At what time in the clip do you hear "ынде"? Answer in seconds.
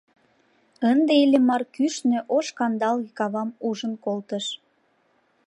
0.91-1.13